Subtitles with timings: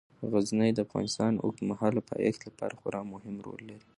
[0.31, 3.85] غزني د افغانستان د اوږدمهاله پایښت لپاره خورا مهم رول لري.